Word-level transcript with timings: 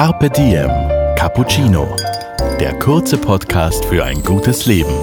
Carpe 0.00 0.30
Diem 0.30 0.70
Cappuccino. 1.14 1.86
Der 2.58 2.72
kurze 2.78 3.18
Podcast 3.18 3.84
für 3.84 4.02
ein 4.02 4.22
gutes 4.22 4.64
Leben. 4.64 4.94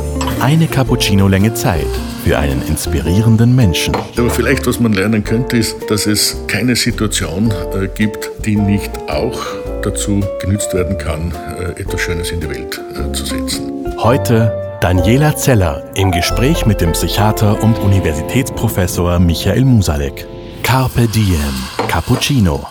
Eine 0.42 0.66
Cappuccino-Länge 0.66 1.54
Zeit 1.54 1.86
für 2.24 2.40
einen 2.40 2.64
inspirierenden 2.67 3.56
Menschen. 3.56 3.96
Aber 4.18 4.32
vielleicht, 4.32 4.66
was 4.66 4.80
man 4.80 4.94
lernen 4.94 5.24
könnte, 5.24 5.56
ist, 5.56 5.92
dass 5.92 6.08
es 6.08 6.36
keine 6.48 6.75
Situation 6.75 7.54
äh, 7.75 7.88
gibt, 7.94 8.28
die 8.44 8.55
nicht 8.55 8.89
auch 9.07 9.39
dazu 9.84 10.21
genützt 10.41 10.73
werden 10.73 10.98
kann, 10.98 11.32
äh, 11.59 11.79
etwas 11.79 12.02
Schönes 12.02 12.32
in 12.32 12.39
die 12.39 12.50
Welt 12.50 12.82
äh, 12.95 13.11
zu 13.11 13.23
setzen. 13.23 13.86
Heute 14.00 14.52
Daniela 14.82 15.36
Zeller 15.36 15.84
im 15.93 16.09
Gespräch 16.09 16.66
mit 16.66 16.82
dem 16.82 16.93
Psychiater 16.93 17.61
und 17.61 17.77
Universitätsprofessor 17.77 19.20
Michael 19.20 19.64
Musalek. 19.64 20.25
Carpe 20.64 21.07
Diem 21.07 21.54
Cappuccino. 21.88 22.66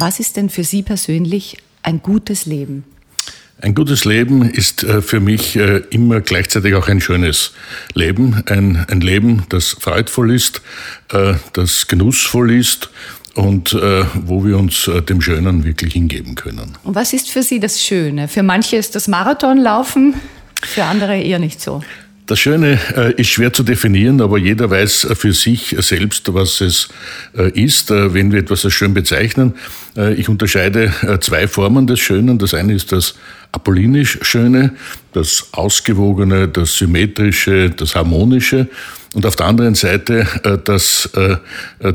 Was 0.00 0.18
ist 0.18 0.38
denn 0.38 0.48
für 0.48 0.64
Sie 0.64 0.82
persönlich 0.82 1.58
ein 1.82 2.00
gutes 2.00 2.46
Leben? 2.46 2.84
Ein 3.60 3.74
gutes 3.74 4.06
Leben 4.06 4.48
ist 4.48 4.82
äh, 4.82 5.02
für 5.02 5.20
mich 5.20 5.56
äh, 5.56 5.82
immer 5.90 6.22
gleichzeitig 6.22 6.74
auch 6.74 6.88
ein 6.88 7.02
schönes 7.02 7.52
Leben. 7.92 8.42
Ein, 8.46 8.86
ein 8.88 9.02
Leben, 9.02 9.44
das 9.50 9.76
freudvoll 9.78 10.34
ist, 10.34 10.62
äh, 11.12 11.34
das 11.52 11.86
genussvoll 11.86 12.50
ist 12.50 12.88
und 13.34 13.74
wo 13.74 14.44
wir 14.44 14.58
uns 14.58 14.90
dem 15.08 15.22
Schönen 15.22 15.64
wirklich 15.64 15.92
hingeben 15.92 16.34
können. 16.34 16.76
Und 16.82 16.94
was 16.96 17.12
ist 17.12 17.30
für 17.30 17.44
Sie 17.44 17.60
das 17.60 17.80
Schöne? 17.80 18.26
Für 18.26 18.42
manche 18.42 18.76
ist 18.76 18.96
das 18.96 19.06
Marathonlaufen, 19.06 20.14
für 20.62 20.84
andere 20.84 21.16
eher 21.16 21.38
nicht 21.38 21.60
so. 21.60 21.80
Das 22.30 22.38
Schöne 22.38 22.78
äh, 22.96 23.12
ist 23.14 23.30
schwer 23.30 23.52
zu 23.52 23.64
definieren, 23.64 24.20
aber 24.20 24.38
jeder 24.38 24.70
weiß 24.70 25.08
für 25.14 25.32
sich 25.32 25.74
selbst, 25.80 26.32
was 26.32 26.60
es 26.60 26.88
äh, 27.36 27.50
ist, 27.60 27.90
äh, 27.90 28.14
wenn 28.14 28.30
wir 28.30 28.38
etwas 28.38 28.64
als 28.64 28.74
schön 28.74 28.94
bezeichnen. 28.94 29.54
Äh, 29.96 30.14
ich 30.14 30.28
unterscheide 30.28 30.94
äh, 31.02 31.18
zwei 31.18 31.48
Formen 31.48 31.88
des 31.88 31.98
Schönen. 31.98 32.38
Das 32.38 32.54
eine 32.54 32.72
ist 32.72 32.92
das 32.92 33.16
apollinisch 33.50 34.20
Schöne, 34.22 34.74
das 35.12 35.48
Ausgewogene, 35.50 36.46
das 36.46 36.78
Symmetrische, 36.78 37.70
das 37.70 37.96
Harmonische. 37.96 38.68
Und 39.12 39.26
auf 39.26 39.34
der 39.34 39.46
anderen 39.46 39.74
Seite 39.74 40.24
äh, 40.44 40.56
das 40.64 41.10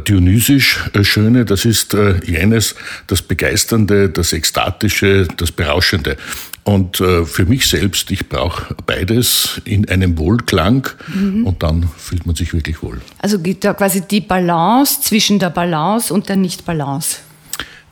dionysisch 0.05 0.81
Schöne, 1.03 1.45
das 1.45 1.63
ist 1.63 1.95
jenes, 2.25 2.75
das 3.07 3.21
Begeisternde, 3.21 4.09
das 4.09 4.33
Ekstatische, 4.33 5.29
das 5.37 5.53
Berauschende. 5.53 6.17
Und 6.65 6.99
äh, 6.99 7.25
für 7.25 7.45
mich 7.45 7.67
selbst, 7.67 8.09
ich 8.09 8.27
brauche 8.27 8.73
beides 8.87 9.61
in 9.65 9.87
einem 9.87 10.17
Wohlklang 10.17 10.87
mhm. 11.13 11.45
und 11.45 11.61
dann 11.61 11.87
fühlt 11.95 12.25
man 12.25 12.35
sich 12.35 12.53
wirklich 12.53 12.81
wohl. 12.81 12.99
Also 13.19 13.37
gibt 13.37 13.63
da 13.63 13.75
quasi 13.75 14.01
die 14.01 14.19
Balance 14.19 14.99
zwischen 15.01 15.37
der 15.37 15.51
Balance 15.51 16.11
und 16.11 16.27
der 16.27 16.37
Nicht-Balance. 16.37 17.17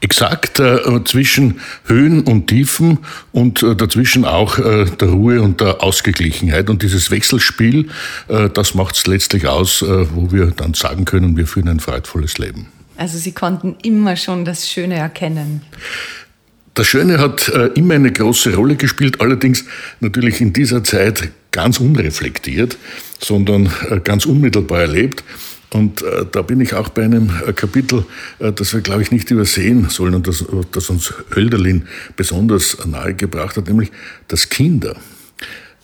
Exakt 0.01 0.59
äh, 0.59 0.79
zwischen 1.05 1.61
Höhen 1.85 2.23
und 2.23 2.47
Tiefen 2.47 2.97
und 3.31 3.61
äh, 3.61 3.75
dazwischen 3.75 4.25
auch 4.25 4.57
äh, 4.57 4.85
der 4.85 5.09
Ruhe 5.09 5.43
und 5.43 5.61
der 5.61 5.83
Ausgeglichenheit. 5.83 6.67
Und 6.69 6.81
dieses 6.81 7.11
Wechselspiel, 7.11 7.89
äh, 8.27 8.49
das 8.49 8.73
macht 8.73 8.95
es 8.95 9.05
letztlich 9.05 9.47
aus, 9.47 9.83
äh, 9.83 10.07
wo 10.15 10.31
wir 10.31 10.47
dann 10.47 10.73
sagen 10.73 11.05
können, 11.05 11.37
wir 11.37 11.45
führen 11.45 11.69
ein 11.69 11.79
freudvolles 11.79 12.39
Leben. 12.39 12.67
Also 12.97 13.17
Sie 13.17 13.31
konnten 13.33 13.75
immer 13.83 14.15
schon 14.15 14.45
das 14.45 14.67
Schöne 14.67 14.95
erkennen. 14.95 15.61
Das 16.73 16.87
Schöne 16.87 17.19
hat 17.19 17.49
äh, 17.49 17.67
immer 17.75 17.93
eine 17.93 18.11
große 18.11 18.55
Rolle 18.55 18.75
gespielt, 18.75 19.21
allerdings 19.21 19.65
natürlich 19.99 20.41
in 20.41 20.53
dieser 20.53 20.83
Zeit 20.83 21.29
ganz 21.51 21.79
unreflektiert, 21.79 22.77
sondern 23.19 23.71
äh, 23.89 23.99
ganz 23.99 24.25
unmittelbar 24.25 24.81
erlebt. 24.81 25.23
Und 25.71 26.01
äh, 26.01 26.25
da 26.31 26.41
bin 26.41 26.61
ich 26.61 26.73
auch 26.73 26.89
bei 26.89 27.03
einem 27.03 27.31
äh, 27.45 27.53
Kapitel, 27.53 28.05
äh, 28.39 28.51
das 28.51 28.73
wir, 28.73 28.81
glaube 28.81 29.03
ich, 29.03 29.11
nicht 29.11 29.29
übersehen 29.29 29.89
sollen 29.89 30.15
und 30.15 30.27
das, 30.27 30.43
das 30.71 30.89
uns 30.89 31.13
Hölderlin 31.35 31.87
besonders 32.15 32.77
nahegebracht 32.85 33.57
hat, 33.57 33.67
nämlich 33.67 33.91
dass 34.27 34.49
Kinder 34.49 34.95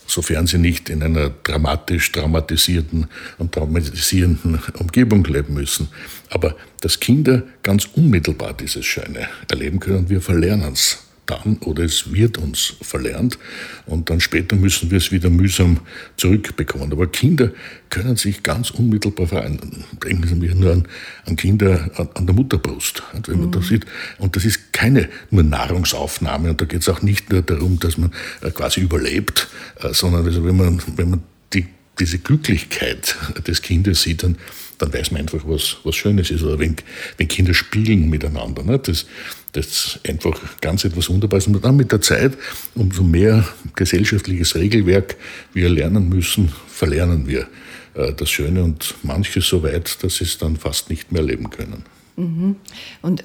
sofern 0.10 0.48
sie 0.48 0.58
nicht 0.58 0.90
in 0.90 1.04
einer 1.04 1.30
dramatisch 1.44 2.12
traumatisierten 2.12 3.08
und 3.38 3.54
traumatisierenden 3.54 4.60
Umgebung 4.80 5.24
leben 5.26 5.54
müssen. 5.54 5.90
Aber 6.30 6.56
dass 6.82 7.00
Kinder 7.00 7.44
ganz 7.64 7.86
unmittelbar 7.94 8.54
dieses 8.54 8.86
Schöne 8.86 9.28
erleben 9.50 9.80
können, 9.80 10.10
wir 10.10 10.22
verlernen 10.22 10.74
es 10.74 11.09
dann 11.30 11.58
oder 11.66 11.84
es 11.84 12.12
wird 12.12 12.38
uns 12.38 12.74
verlernt 12.82 13.38
und 13.86 14.10
dann 14.10 14.20
später 14.20 14.56
müssen 14.56 14.92
wir 14.92 14.98
es 14.98 15.12
wieder 15.12 15.30
mühsam 15.30 15.80
zurückbekommen. 16.18 16.92
Aber 16.92 17.08
Kinder 17.08 17.52
können 17.90 18.16
sich 18.16 18.44
ganz 18.44 18.72
unmittelbar 18.72 19.28
verändern. 19.28 19.84
Denken 20.04 20.42
wir 20.42 20.56
nur 20.56 20.74
an, 20.74 20.88
an 21.26 21.36
Kinder 21.36 21.92
an, 21.96 22.10
an, 22.16 22.26
der 22.26 22.36
Mutterbrust. 22.36 23.04
Wenn 23.26 23.40
man 23.40 23.48
mhm. 23.48 23.52
das 23.52 23.68
sieht, 23.68 23.86
und 24.18 24.36
das 24.36 24.46
ist 24.46 24.74
keine 24.74 25.10
nur 25.30 25.44
Nahrungsaufnahme 25.44 26.50
und 26.52 26.62
da 26.62 26.66
geht 26.66 26.82
es 26.82 26.90
auch 26.90 27.02
nicht 27.02 27.32
nur 27.32 27.42
darum, 27.42 27.80
dass 27.80 27.98
man 27.98 28.12
äh, 28.42 28.52
quasi 28.52 28.82
überlebt, 28.82 29.48
äh, 29.82 29.94
sondern 29.94 30.26
also 30.26 30.44
wenn 30.44 30.58
man, 30.58 30.82
wenn 30.96 31.12
man 31.12 31.24
die, 31.54 31.68
diese 32.00 32.20
Glücklichkeit 32.20 33.16
des 33.48 33.62
Kindes 33.62 34.02
sieht, 34.02 34.24
dann 34.24 34.38
dann 34.80 34.94
weiß 34.94 35.12
man 35.12 35.22
einfach, 35.22 35.42
was, 35.46 35.78
was 35.84 35.96
Schönes 35.96 36.32
ist. 36.32 36.42
Oder 36.42 36.58
wenn, 36.58 36.76
wenn 37.18 37.28
Kinder 37.28 37.54
spielen 37.54 38.10
miteinander. 38.10 38.64
Ne? 38.64 38.80
Das, 38.80 39.06
das 39.52 39.66
ist 39.68 40.00
einfach 40.08 40.40
ganz 40.62 40.86
etwas 40.86 41.10
Wunderbares. 41.10 41.48
Und 41.48 41.64
dann 41.64 41.76
mit 41.76 41.92
der 41.92 42.02
Zeit, 42.02 42.38
umso 42.76 43.04
mehr 43.04 43.48
gesellschaftliches 43.76 44.56
Regelwerk 44.56 45.18
wir 45.54 45.70
lernen 45.70 46.10
müssen, 46.10 46.52
verlernen 46.68 47.28
wir 47.28 47.48
äh, 47.94 48.14
das 48.14 48.30
Schöne 48.30 48.64
und 48.64 48.96
manches 49.04 49.48
so 49.48 49.62
weit, 49.64 50.04
dass 50.04 50.18
sie 50.18 50.24
es 50.24 50.38
dann 50.38 50.56
fast 50.56 50.90
nicht 50.90 51.12
mehr 51.12 51.24
leben 51.24 51.50
können. 51.50 51.84
Mhm. 52.16 52.56
Und 53.02 53.24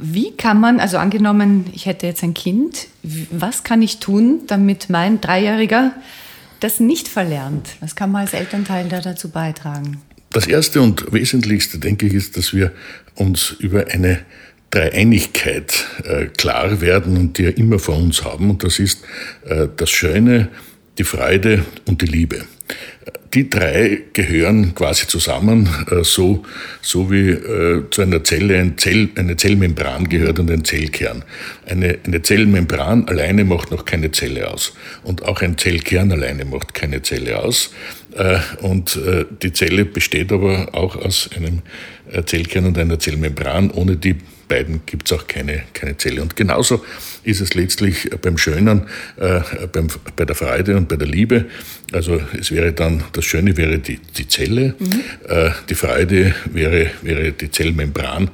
wie 0.00 0.32
kann 0.32 0.60
man, 0.60 0.80
also 0.80 0.98
angenommen, 0.98 1.66
ich 1.72 1.86
hätte 1.86 2.06
jetzt 2.06 2.22
ein 2.22 2.34
Kind, 2.34 2.88
was 3.02 3.64
kann 3.64 3.82
ich 3.82 3.98
tun, 3.98 4.42
damit 4.46 4.88
mein 4.88 5.20
Dreijähriger 5.20 5.92
das 6.60 6.80
nicht 6.80 7.08
verlernt? 7.08 7.70
Was 7.80 7.96
kann 7.96 8.10
man 8.10 8.22
als 8.22 8.32
Elternteil 8.32 8.88
da 8.88 9.00
dazu 9.00 9.30
beitragen? 9.30 10.00
Das 10.36 10.46
Erste 10.46 10.82
und 10.82 11.14
Wesentlichste, 11.14 11.78
denke 11.78 12.04
ich, 12.04 12.12
ist, 12.12 12.36
dass 12.36 12.52
wir 12.52 12.70
uns 13.14 13.56
über 13.58 13.86
eine 13.88 14.18
Dreieinigkeit 14.68 15.86
äh, 16.04 16.26
klar 16.26 16.82
werden 16.82 17.16
und 17.16 17.38
die 17.38 17.44
wir 17.44 17.56
immer 17.56 17.78
vor 17.78 17.96
uns 17.96 18.22
haben. 18.22 18.50
Und 18.50 18.62
das 18.62 18.78
ist 18.78 19.02
äh, 19.46 19.66
das 19.74 19.88
Schöne, 19.88 20.48
die 20.98 21.04
Freude 21.04 21.64
und 21.86 22.02
die 22.02 22.06
Liebe. 22.06 22.44
Die 23.32 23.48
drei 23.48 24.02
gehören 24.12 24.74
quasi 24.74 25.06
zusammen, 25.06 25.68
äh, 25.90 26.04
so, 26.04 26.44
so 26.82 27.10
wie 27.10 27.30
äh, 27.30 27.84
zu 27.90 28.02
einer 28.02 28.22
Zelle 28.22 28.58
ein 28.58 28.76
Zell, 28.76 29.08
eine 29.14 29.36
Zellmembran 29.36 30.06
gehört 30.08 30.38
und 30.38 30.50
ein 30.50 30.64
Zellkern. 30.64 31.24
Eine, 31.66 31.98
eine 32.04 32.20
Zellmembran 32.20 33.08
alleine 33.08 33.44
macht 33.44 33.70
noch 33.70 33.86
keine 33.86 34.12
Zelle 34.12 34.50
aus. 34.50 34.74
Und 35.02 35.24
auch 35.24 35.40
ein 35.40 35.56
Zellkern 35.56 36.12
alleine 36.12 36.44
macht 36.44 36.74
keine 36.74 37.00
Zelle 37.00 37.38
aus. 37.38 37.70
Äh, 38.16 38.38
und 38.62 38.98
die 39.42 39.52
Zelle 39.52 39.84
besteht 39.84 40.32
aber 40.32 40.74
auch 40.74 40.96
aus 40.96 41.30
einem 41.36 41.62
Zellkern 42.24 42.66
und 42.66 42.78
einer 42.78 42.98
Zellmembran. 42.98 43.70
Ohne 43.70 43.96
die 43.96 44.16
beiden 44.48 44.82
gibt 44.86 45.10
es 45.10 45.18
auch 45.18 45.26
keine, 45.26 45.62
keine 45.72 45.96
Zelle. 45.96 46.22
Und 46.22 46.36
genauso 46.36 46.84
ist 47.24 47.40
es 47.40 47.54
letztlich 47.54 48.10
beim 48.22 48.38
Schönen, 48.38 48.82
äh, 49.16 49.40
beim, 49.72 49.88
bei 50.14 50.24
der 50.24 50.36
Freude 50.36 50.76
und 50.76 50.88
bei 50.88 50.96
der 50.96 51.08
Liebe. 51.08 51.46
Also 51.92 52.20
es 52.38 52.50
wäre 52.50 52.72
dann, 52.72 53.04
das 53.12 53.24
Schöne 53.24 53.56
wäre 53.56 53.78
die, 53.78 53.98
die 54.16 54.28
Zelle, 54.28 54.74
mhm. 54.78 55.00
äh, 55.28 55.50
die 55.68 55.74
Freude 55.74 56.34
wäre, 56.52 56.90
wäre 57.02 57.32
die 57.32 57.50
Zellmembran 57.50 58.30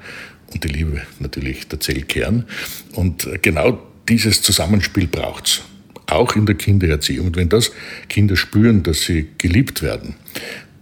und 0.52 0.64
die 0.64 0.68
Liebe 0.68 1.02
natürlich 1.18 1.68
der 1.68 1.80
Zellkern. 1.80 2.46
Und 2.92 3.28
genau 3.42 3.82
dieses 4.08 4.42
Zusammenspiel 4.42 5.06
braucht 5.06 5.46
es. 5.46 5.62
Auch 6.12 6.36
in 6.36 6.46
der 6.46 6.56
Kindererziehung. 6.56 7.28
Und 7.28 7.36
wenn 7.36 7.48
das 7.48 7.72
Kinder 8.08 8.36
spüren, 8.36 8.82
dass 8.82 9.00
sie 9.02 9.28
geliebt 9.38 9.82
werden, 9.82 10.14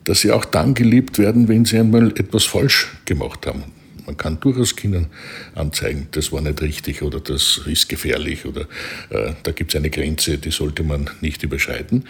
dass 0.04 0.22
sie 0.22 0.32
auch 0.32 0.44
dann 0.44 0.74
geliebt 0.74 1.18
werden, 1.18 1.46
wenn 1.48 1.64
sie 1.64 1.78
einmal 1.78 2.08
etwas 2.18 2.44
falsch 2.44 2.88
gemacht 3.04 3.46
haben. 3.46 3.64
Man 4.06 4.16
kann 4.16 4.40
durchaus 4.40 4.74
Kindern 4.74 5.06
anzeigen, 5.54 6.08
das 6.10 6.32
war 6.32 6.40
nicht 6.40 6.60
richtig 6.62 7.02
oder 7.02 7.20
das 7.20 7.60
ist 7.66 7.88
gefährlich 7.88 8.44
oder 8.44 8.62
äh, 9.10 9.34
da 9.44 9.52
gibt 9.52 9.72
es 9.72 9.78
eine 9.78 9.88
Grenze, 9.88 10.38
die 10.38 10.50
sollte 10.50 10.82
man 10.82 11.08
nicht 11.20 11.44
überschreiten. 11.44 12.06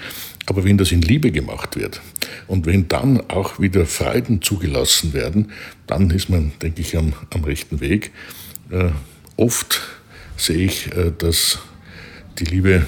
Aber 0.47 0.65
wenn 0.65 0.79
das 0.79 0.93
in 0.93 1.03
Liebe 1.03 1.31
gemacht 1.31 1.77
wird 1.77 2.01
und 2.47 2.65
wenn 2.65 2.89
dann 2.89 3.29
auch 3.29 3.61
wieder 3.61 3.85
Freuden 3.85 4.41
zugelassen 4.41 5.13
werden, 5.13 5.53
dann 5.87 6.11
ist 6.11 6.31
man, 6.31 6.53
denke 6.63 6.81
ich, 6.81 6.97
am, 6.97 7.13
am 7.35 7.45
rechten 7.45 7.81
Weg. 7.81 8.13
Äh, 8.71 8.93
oft 9.37 9.83
sehe 10.39 10.65
ich, 10.65 10.87
äh, 10.97 11.13
dass 11.19 11.59
die 12.39 12.47
Liebe 12.47 12.87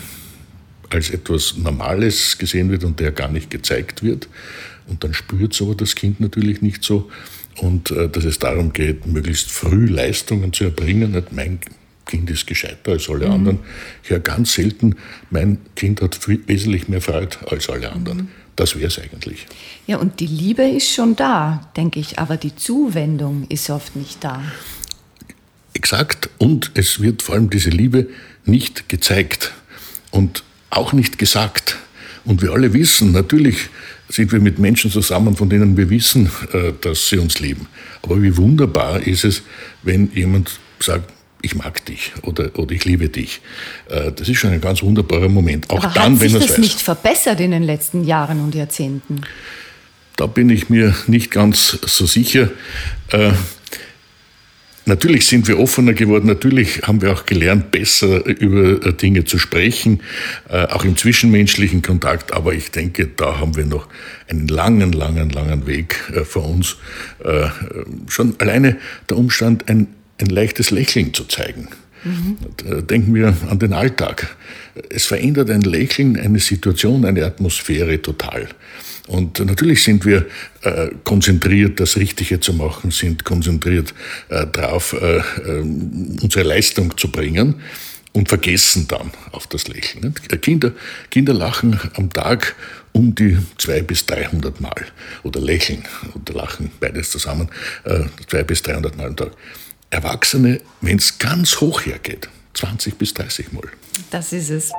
als 0.92 1.10
etwas 1.10 1.56
Normales 1.56 2.38
gesehen 2.38 2.70
wird 2.70 2.84
und 2.84 3.00
der 3.00 3.12
gar 3.12 3.28
nicht 3.28 3.50
gezeigt 3.50 4.02
wird. 4.02 4.28
Und 4.86 5.04
dann 5.04 5.14
spürt 5.14 5.54
es 5.54 5.62
aber 5.62 5.74
das 5.74 5.94
Kind 5.94 6.20
natürlich 6.20 6.60
nicht 6.60 6.82
so 6.84 7.10
und 7.58 7.90
äh, 7.90 8.08
dass 8.08 8.24
es 8.24 8.38
darum 8.38 8.72
geht, 8.72 9.06
möglichst 9.06 9.50
früh 9.50 9.86
Leistungen 9.86 10.52
zu 10.52 10.64
erbringen. 10.64 11.12
Nicht 11.12 11.32
mein 11.32 11.60
Kind 12.06 12.30
ist 12.30 12.46
gescheiter 12.46 12.92
als 12.92 13.08
alle 13.08 13.26
mhm. 13.26 13.32
anderen. 13.32 13.58
Ich 14.02 14.10
höre 14.10 14.20
ganz 14.20 14.54
selten, 14.54 14.96
mein 15.30 15.58
Kind 15.76 16.00
hat 16.00 16.14
viel, 16.14 16.42
wesentlich 16.46 16.88
mehr 16.88 17.00
Freude 17.00 17.36
als 17.50 17.68
alle 17.68 17.92
anderen. 17.92 18.18
Mhm. 18.18 18.28
Das 18.56 18.76
wäre 18.76 18.88
es 18.88 18.98
eigentlich. 18.98 19.46
Ja, 19.86 19.96
und 19.96 20.20
die 20.20 20.26
Liebe 20.26 20.62
ist 20.62 20.90
schon 20.90 21.16
da, 21.16 21.70
denke 21.76 22.00
ich, 22.00 22.18
aber 22.18 22.36
die 22.36 22.54
Zuwendung 22.54 23.46
ist 23.48 23.70
oft 23.70 23.96
nicht 23.96 24.22
da. 24.22 24.42
exakt 25.74 26.28
und 26.38 26.70
es 26.74 27.00
wird 27.00 27.22
vor 27.22 27.34
allem 27.34 27.48
diese 27.48 27.70
Liebe 27.70 28.08
nicht 28.44 28.88
gezeigt 28.90 29.52
und 30.10 30.44
auch 30.72 30.92
nicht 30.92 31.18
gesagt. 31.18 31.76
Und 32.24 32.42
wir 32.42 32.52
alle 32.52 32.72
wissen, 32.72 33.12
natürlich 33.12 33.68
sind 34.08 34.32
wir 34.32 34.40
mit 34.40 34.58
Menschen 34.58 34.90
zusammen, 34.90 35.36
von 35.36 35.48
denen 35.48 35.76
wir 35.76 35.90
wissen, 35.90 36.30
äh, 36.52 36.72
dass 36.80 37.08
sie 37.08 37.18
uns 37.18 37.40
lieben. 37.40 37.66
Aber 38.02 38.22
wie 38.22 38.36
wunderbar 38.36 39.00
ist 39.00 39.24
es, 39.24 39.42
wenn 39.82 40.10
jemand 40.14 40.58
sagt, 40.80 41.12
ich 41.42 41.56
mag 41.56 41.84
dich 41.86 42.12
oder, 42.22 42.56
oder 42.56 42.72
ich 42.72 42.84
liebe 42.84 43.08
dich. 43.08 43.40
Äh, 43.88 44.12
das 44.12 44.28
ist 44.28 44.38
schon 44.38 44.50
ein 44.50 44.60
ganz 44.60 44.82
wunderbarer 44.82 45.28
Moment. 45.28 45.68
Auch 45.70 45.82
Aber 45.82 45.92
dann, 45.92 46.12
hat 46.12 46.20
sich 46.20 46.32
wenn 46.32 46.40
das 46.40 46.50
weiß. 46.50 46.58
nicht 46.58 46.80
verbessert 46.80 47.40
in 47.40 47.50
den 47.50 47.64
letzten 47.64 48.04
Jahren 48.04 48.40
und 48.40 48.54
Jahrzehnten? 48.54 49.22
Da 50.16 50.26
bin 50.26 50.50
ich 50.50 50.68
mir 50.68 50.94
nicht 51.08 51.30
ganz 51.30 51.78
so 51.86 52.06
sicher. 52.06 52.50
Äh, 54.84 54.88
Natürlich 54.88 55.26
sind 55.26 55.48
wir 55.48 55.58
offener 55.58 55.92
geworden, 55.92 56.26
natürlich 56.26 56.82
haben 56.82 57.02
wir 57.02 57.12
auch 57.12 57.26
gelernt, 57.26 57.70
besser 57.70 58.24
über 58.26 58.84
äh, 58.84 58.92
Dinge 58.92 59.24
zu 59.24 59.38
sprechen, 59.38 60.00
äh, 60.48 60.66
auch 60.66 60.84
im 60.84 60.96
zwischenmenschlichen 60.96 61.82
Kontakt, 61.82 62.32
aber 62.32 62.52
ich 62.52 62.70
denke, 62.70 63.08
da 63.16 63.38
haben 63.38 63.56
wir 63.56 63.64
noch 63.64 63.88
einen 64.28 64.48
langen, 64.48 64.92
langen, 64.92 65.30
langen 65.30 65.66
Weg 65.66 65.96
äh, 66.14 66.24
vor 66.24 66.48
uns. 66.48 66.76
Schon 68.08 68.34
alleine 68.38 68.76
der 69.08 69.16
Umstand, 69.16 69.68
ein, 69.68 69.86
ein 70.20 70.26
leichtes 70.26 70.70
Lächeln 70.70 71.14
zu 71.14 71.24
zeigen. 71.24 71.68
Mhm. 72.04 72.86
Denken 72.86 73.14
wir 73.14 73.34
an 73.48 73.58
den 73.58 73.72
Alltag. 73.72 74.34
Es 74.90 75.06
verändert 75.06 75.50
ein 75.50 75.60
Lächeln 75.60 76.18
eine 76.18 76.40
Situation, 76.40 77.04
eine 77.04 77.24
Atmosphäre 77.24 78.02
total. 78.02 78.48
Und 79.08 79.40
natürlich 79.40 79.82
sind 79.82 80.04
wir 80.04 80.26
äh, 80.62 80.90
konzentriert, 81.04 81.80
das 81.80 81.96
Richtige 81.96 82.38
zu 82.40 82.52
machen, 82.54 82.90
sind 82.90 83.24
konzentriert 83.24 83.94
äh, 84.28 84.46
darauf, 84.46 84.92
äh, 84.92 85.16
äh, 85.18 85.22
unsere 85.60 86.44
Leistung 86.44 86.96
zu 86.96 87.10
bringen 87.10 87.56
und 88.12 88.28
vergessen 88.28 88.86
dann 88.88 89.10
auf 89.32 89.46
das 89.46 89.68
Lächeln. 89.68 90.14
Kinder, 90.40 90.72
Kinder 91.10 91.34
lachen 91.34 91.80
am 91.94 92.10
Tag 92.10 92.54
um 92.92 93.14
die 93.14 93.38
200 93.58 93.86
bis 93.86 94.06
300 94.06 94.60
Mal 94.60 94.86
oder 95.22 95.40
lächeln 95.40 95.82
oder 96.14 96.34
lachen, 96.34 96.70
beides 96.78 97.10
zusammen, 97.10 97.48
äh, 97.84 98.04
200 98.28 98.46
bis 98.46 98.62
300 98.62 98.96
Mal 98.96 99.08
am 99.08 99.16
Tag. 99.16 99.32
Erwachsene, 99.90 100.60
wenn 100.80 100.98
es 100.98 101.18
ganz 101.18 101.60
hoch 101.60 101.84
hergeht, 101.84 102.28
20 102.54 102.96
bis 102.96 103.14
30 103.14 103.52
Mal. 103.52 103.64
Das 104.10 104.32
ist 104.32 104.50
es. 104.50 104.70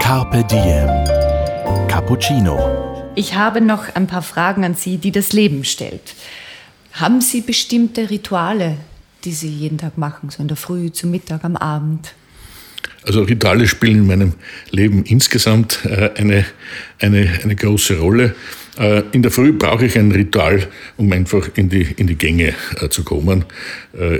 Carpe 0.00 0.44
Diem. 0.44 1.88
Cappuccino. 1.88 2.95
Ich 3.18 3.34
habe 3.34 3.62
noch 3.62 3.94
ein 3.94 4.06
paar 4.06 4.20
Fragen 4.20 4.62
an 4.62 4.74
Sie, 4.74 4.98
die 4.98 5.10
das 5.10 5.32
Leben 5.32 5.64
stellt. 5.64 6.14
Haben 6.92 7.22
Sie 7.22 7.40
bestimmte 7.40 8.10
Rituale, 8.10 8.76
die 9.24 9.32
Sie 9.32 9.48
jeden 9.48 9.78
Tag 9.78 9.96
machen, 9.96 10.28
so 10.28 10.42
in 10.42 10.48
der 10.48 10.58
Früh, 10.58 10.92
zum 10.92 11.12
Mittag, 11.12 11.42
am 11.42 11.56
Abend? 11.56 12.12
Also 13.04 13.22
Rituale 13.22 13.68
spielen 13.68 14.00
in 14.00 14.06
meinem 14.06 14.34
Leben 14.70 15.02
insgesamt 15.04 15.86
äh, 15.86 16.10
eine, 16.14 16.44
eine, 17.00 17.26
eine 17.42 17.56
große 17.56 17.98
Rolle. 17.98 18.34
Äh, 18.78 19.02
in 19.12 19.22
der 19.22 19.30
Früh 19.30 19.52
brauche 19.52 19.86
ich 19.86 19.98
ein 19.98 20.12
Ritual, 20.12 20.66
um 20.96 21.10
einfach 21.12 21.48
in 21.56 21.68
die, 21.68 21.86
in 21.96 22.06
die 22.06 22.16
Gänge 22.16 22.54
äh, 22.80 22.88
zu 22.88 23.04
kommen. 23.04 23.44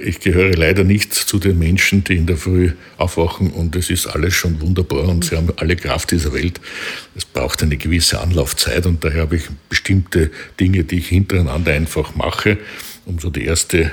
Ich 0.04 0.20
gehöre 0.20 0.54
leider 0.54 0.84
nicht 0.84 1.12
zu 1.12 1.38
den 1.38 1.58
Menschen, 1.58 2.02
die 2.02 2.16
in 2.16 2.26
der 2.26 2.38
Früh 2.38 2.70
aufwachen 2.96 3.50
und 3.50 3.76
es 3.76 3.90
ist 3.90 4.06
alles 4.06 4.32
schon 4.32 4.58
wunderbar 4.62 5.06
und 5.06 5.22
sie 5.22 5.36
haben 5.36 5.52
alle 5.56 5.76
Kraft 5.76 6.12
dieser 6.12 6.32
Welt. 6.32 6.62
Es 7.14 7.26
braucht 7.26 7.62
eine 7.62 7.76
gewisse 7.76 8.22
Anlaufzeit 8.22 8.86
und 8.86 9.04
daher 9.04 9.22
habe 9.22 9.36
ich 9.36 9.42
bestimmte 9.68 10.30
Dinge, 10.58 10.84
die 10.84 10.98
ich 10.98 11.08
hintereinander 11.08 11.72
einfach 11.72 12.14
mache, 12.14 12.56
um 13.04 13.18
so 13.18 13.28
die 13.28 13.44
erste 13.44 13.92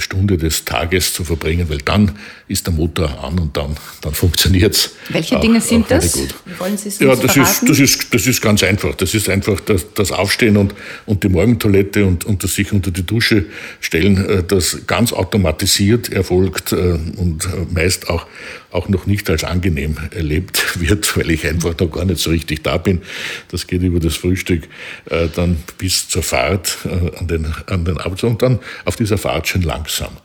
Stunde 0.00 0.36
des 0.38 0.64
Tages 0.64 1.12
zu 1.12 1.24
verbringen, 1.24 1.68
weil 1.68 1.78
dann 1.78 2.12
ist 2.48 2.66
der 2.66 2.74
Motor 2.74 3.24
an 3.24 3.38
und 3.38 3.56
dann, 3.56 3.76
dann 4.00 4.14
funktioniert 4.14 4.74
es. 4.74 4.94
Welche 5.08 5.38
Dinge 5.40 5.58
auch, 5.58 5.62
sind 5.62 5.84
auch 5.84 5.88
das? 5.88 6.12
Gut. 6.12 6.34
Wollen 6.58 6.76
Sie 6.76 6.88
es 6.88 6.98
ja, 6.98 7.14
das 7.14 7.36
ist, 7.36 7.68
das, 7.68 7.78
ist, 7.78 8.14
das 8.14 8.26
ist 8.26 8.40
ganz 8.40 8.62
einfach. 8.62 8.94
Das 8.94 9.14
ist 9.14 9.28
einfach 9.28 9.60
das, 9.60 9.86
das 9.94 10.12
Aufstehen 10.12 10.56
und, 10.56 10.74
und 11.06 11.24
die 11.24 11.28
Morgentoilette 11.28 12.04
und, 12.04 12.24
und 12.24 12.42
das 12.44 12.54
sich 12.54 12.72
unter 12.72 12.90
die 12.90 13.04
Dusche 13.04 13.46
stellen, 13.80 14.24
äh, 14.28 14.42
das 14.42 14.86
ganz 14.86 15.12
automatisiert 15.12 16.12
erfolgt 16.12 16.72
äh, 16.72 16.76
und 17.16 17.48
meist 17.72 18.08
auch, 18.08 18.26
auch 18.70 18.88
noch 18.88 19.06
nicht 19.06 19.28
als 19.30 19.44
angenehm 19.44 19.96
erlebt 20.10 20.80
wird, 20.80 21.16
weil 21.16 21.30
ich 21.30 21.46
einfach 21.46 21.78
noch 21.78 21.90
gar 21.90 22.04
nicht 22.04 22.20
so 22.20 22.30
richtig 22.30 22.62
da 22.62 22.76
bin. 22.76 23.02
Das 23.48 23.66
geht 23.66 23.82
über 23.82 24.00
das 24.00 24.16
Frühstück 24.16 24.64
äh, 25.10 25.28
dann 25.34 25.56
bis 25.78 26.08
zur 26.08 26.22
Fahrt 26.22 26.78
an 27.18 27.26
den, 27.28 27.46
an 27.66 27.84
den 27.84 27.98
Abend 27.98 28.22
und 28.24 28.42
dann 28.42 28.58
auf 28.84 28.96
dieser 28.96 29.18
Fahrt 29.18 29.48
schon 29.48 29.62
lang 29.62 29.81
langsam 29.82 30.16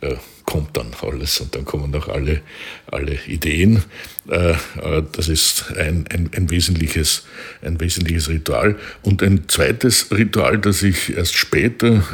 äh, 0.00 0.16
kommt 0.44 0.76
dann 0.76 0.92
alles 1.02 1.40
und 1.40 1.54
dann 1.54 1.64
kommen 1.64 1.94
auch 1.94 2.08
alle, 2.08 2.40
alle 2.86 3.18
Ideen. 3.26 3.82
Äh, 4.28 4.52
äh, 4.52 5.02
das 5.12 5.28
ist 5.28 5.72
ein, 5.76 6.06
ein, 6.12 6.30
ein, 6.34 6.50
wesentliches, 6.50 7.24
ein 7.62 7.80
wesentliches 7.80 8.28
Ritual. 8.28 8.76
Und 9.02 9.22
ein 9.22 9.48
zweites 9.48 10.10
Ritual, 10.12 10.58
das 10.58 10.82
ich 10.82 11.16
erst 11.16 11.34
später 11.34 12.04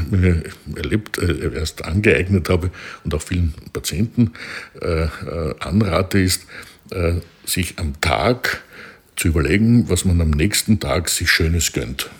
erlebt, 0.75 1.19
äh, 1.19 1.55
erst 1.55 1.85
angeeignet 1.85 2.49
habe 2.49 2.71
und 3.05 3.15
auch 3.15 3.23
vielen 3.23 3.55
Patienten 3.73 4.33
äh, 4.81 5.05
äh, 5.05 5.55
anrate, 5.61 6.19
ist, 6.19 6.47
sich 7.47 7.79
am 7.79 7.99
Tag 8.03 8.63
zu 9.17 9.29
überlegen, 9.29 9.89
was 9.89 10.05
man 10.05 10.21
am 10.21 10.29
nächsten 10.31 10.79
Tag 10.79 11.09
sich 11.09 11.31
Schönes 11.31 11.73
gönnt 11.73 12.11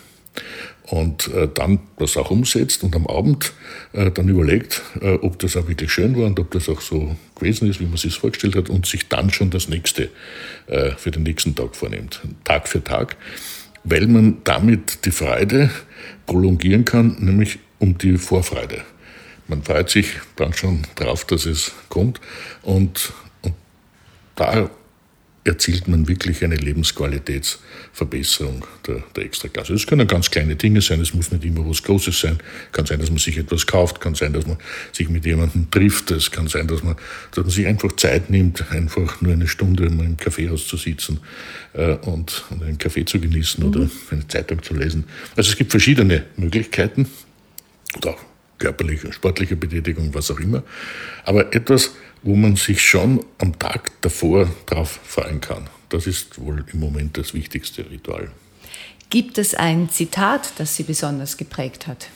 und 0.87 1.27
äh, 1.33 1.47
dann 1.53 1.79
das 1.97 2.17
auch 2.17 2.29
umsetzt 2.31 2.83
und 2.83 2.95
am 2.95 3.07
Abend 3.07 3.53
äh, 3.93 4.11
dann 4.11 4.27
überlegt, 4.27 4.81
äh, 5.01 5.13
ob 5.13 5.39
das 5.39 5.55
auch 5.55 5.67
wirklich 5.67 5.91
schön 5.91 6.17
war 6.17 6.25
und 6.25 6.39
ob 6.39 6.51
das 6.51 6.67
auch 6.67 6.81
so 6.81 7.15
gewesen 7.35 7.69
ist, 7.69 7.79
wie 7.79 7.85
man 7.85 7.97
sich 7.97 8.17
vorgestellt 8.17 8.55
hat 8.55 8.69
und 8.69 8.85
sich 8.85 9.07
dann 9.07 9.29
schon 9.29 9.49
das 9.49 9.69
nächste 9.69 10.09
äh, 10.67 10.91
für 10.91 11.11
den 11.11 11.23
nächsten 11.23 11.55
Tag 11.55 11.75
vornimmt, 11.75 12.21
Tag 12.43 12.67
für 12.67 12.83
Tag, 12.83 13.15
weil 13.83 14.07
man 14.07 14.37
damit 14.43 15.05
die 15.05 15.11
Freude 15.11 15.69
prolongieren 16.25 16.85
kann, 16.85 17.15
nämlich 17.19 17.59
um 17.79 17.97
die 17.97 18.17
Vorfreude. 18.17 18.81
Man 19.47 19.63
freut 19.63 19.89
sich 19.89 20.07
dann 20.35 20.53
schon 20.53 20.83
drauf, 20.95 21.25
dass 21.25 21.45
es 21.45 21.73
kommt 21.89 22.19
und, 22.61 23.13
und 23.41 23.53
da 24.35 24.69
erzielt 25.45 25.89
man 25.89 26.07
wirklich 26.07 26.43
eine 26.43 26.55
Lebensqualitätsverbesserung 26.55 28.65
der, 28.87 29.03
der 29.15 29.25
Extraklasse. 29.25 29.73
Es 29.73 29.85
können 29.85 30.07
ganz 30.07 30.31
kleine 30.31 30.55
Dinge 30.55 30.81
sein, 30.81 31.01
es 31.01 31.13
muss 31.13 31.31
nicht 31.31 31.43
immer 31.43 31.67
was 31.67 31.83
Großes 31.83 32.17
sein. 32.19 32.37
Kann 32.71 32.85
sein, 32.85 32.99
dass 32.99 33.09
man 33.09 33.19
sich 33.19 33.37
etwas 33.37 33.67
kauft, 33.67 33.99
kann 33.99 34.15
sein, 34.15 34.31
dass 34.33 34.47
man 34.47 34.57
sich 34.93 35.09
mit 35.09 35.25
jemandem 35.25 35.69
trifft, 35.69 36.11
es 36.11 36.31
kann 36.31 36.47
sein, 36.47 36.67
dass 36.67 36.81
man, 36.83 36.95
dass 37.31 37.43
man 37.43 37.51
sich 37.51 37.67
einfach 37.67 37.91
Zeit 37.93 38.29
nimmt, 38.29 38.71
einfach 38.71 39.19
nur 39.21 39.33
eine 39.33 39.47
Stunde 39.47 39.89
mal 39.89 40.05
im 40.05 40.15
Kaffeehaus 40.17 40.67
zu 40.67 40.77
sitzen 40.77 41.19
äh, 41.73 41.95
und, 41.95 42.45
und, 42.49 42.63
einen 42.63 42.77
Kaffee 42.77 43.03
zu 43.03 43.19
genießen 43.19 43.61
mhm. 43.63 43.69
oder 43.69 43.89
eine 44.11 44.25
Zeitung 44.27 44.63
zu 44.63 44.73
lesen. 44.73 45.03
Also 45.35 45.49
es 45.49 45.57
gibt 45.57 45.71
verschiedene 45.71 46.23
Möglichkeiten 46.37 47.09
oder 47.97 48.11
auch 48.11 48.21
körperliche, 48.59 49.11
sportliche 49.11 49.57
Betätigung, 49.57 50.13
was 50.13 50.31
auch 50.31 50.39
immer. 50.39 50.63
Aber 51.25 51.53
etwas, 51.53 51.91
wo 52.23 52.35
man 52.35 52.55
sich 52.55 52.81
schon 52.81 53.23
am 53.37 53.59
Tag 53.59 53.91
davor 54.01 54.49
drauf 54.65 54.99
freuen 55.03 55.41
kann. 55.41 55.69
Das 55.89 56.07
ist 56.07 56.39
wohl 56.39 56.65
im 56.73 56.79
Moment 56.79 57.17
das 57.17 57.33
wichtigste 57.33 57.89
Ritual. 57.89 58.31
Gibt 59.09 59.37
es 59.37 59.53
ein 59.53 59.89
Zitat, 59.89 60.53
das 60.57 60.75
Sie 60.75 60.83
besonders 60.83 61.37
geprägt 61.37 61.85
hat? 61.85 62.07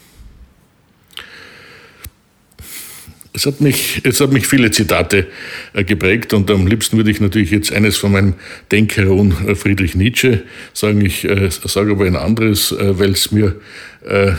Es 3.33 3.45
hat, 3.45 3.61
mich, 3.61 4.01
es 4.03 4.19
hat 4.19 4.31
mich 4.31 4.47
viele 4.47 4.71
Zitate 4.71 5.27
äh, 5.73 5.83
geprägt 5.83 6.33
und 6.33 6.49
am 6.49 6.65
liebsten 6.65 6.97
würde 6.97 7.11
ich 7.11 7.21
natürlich 7.21 7.51
jetzt 7.51 7.71
eines 7.71 7.95
von 7.95 8.13
meinem 8.13 8.33
Denkheron 8.71 9.47
äh, 9.47 9.53
Friedrich 9.53 9.93
Nietzsche 9.93 10.41
sagen. 10.73 11.05
Ich 11.05 11.23
äh, 11.23 11.51
sage 11.51 11.91
aber 11.91 12.05
ein 12.05 12.15
anderes, 12.15 12.71
äh, 12.71 12.97
weil 12.97 13.11
es 13.11 13.31
mir, 13.31 13.61
äh, 14.03 14.31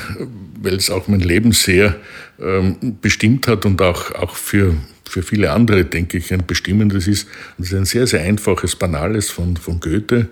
weil 0.60 0.74
es 0.74 0.90
auch 0.90 1.06
mein 1.06 1.20
Leben 1.20 1.52
sehr 1.52 1.94
ähm, 2.40 2.98
bestimmt 3.00 3.46
hat 3.46 3.66
und 3.66 3.80
auch, 3.80 4.16
auch 4.16 4.34
für 4.34 4.74
für 5.08 5.22
viele 5.22 5.50
andere, 5.50 5.84
denke 5.84 6.18
ich, 6.18 6.32
ein 6.32 6.46
bestimmendes 6.46 7.08
ist. 7.08 7.28
Es 7.58 7.66
ist 7.66 7.74
ein 7.74 7.84
sehr, 7.84 8.06
sehr 8.06 8.22
einfaches, 8.22 8.76
banales 8.76 9.30
von, 9.30 9.56
von 9.56 9.80
Goethe. 9.80 10.28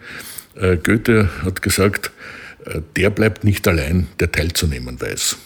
Äh, 0.54 0.76
Goethe 0.76 1.30
hat 1.42 1.62
gesagt, 1.62 2.10
äh, 2.64 2.80
der 2.96 3.10
bleibt 3.10 3.44
nicht 3.44 3.66
allein, 3.68 4.08
der 4.20 4.32
teilzunehmen 4.32 5.00
weiß. 5.00 5.36